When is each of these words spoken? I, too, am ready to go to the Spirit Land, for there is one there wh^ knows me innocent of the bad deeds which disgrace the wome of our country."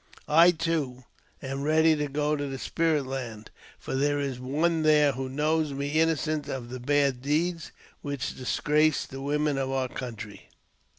I, 0.27 0.49
too, 0.49 1.03
am 1.43 1.61
ready 1.61 1.95
to 1.95 2.07
go 2.07 2.35
to 2.35 2.47
the 2.47 2.57
Spirit 2.57 3.05
Land, 3.05 3.51
for 3.77 3.93
there 3.93 4.19
is 4.19 4.39
one 4.39 4.81
there 4.81 5.13
wh^ 5.13 5.29
knows 5.29 5.73
me 5.73 5.89
innocent 5.89 6.47
of 6.49 6.69
the 6.71 6.79
bad 6.79 7.21
deeds 7.21 7.71
which 8.01 8.35
disgrace 8.35 9.05
the 9.05 9.21
wome 9.21 9.47
of 9.59 9.69
our 9.69 9.89
country." 9.89 10.49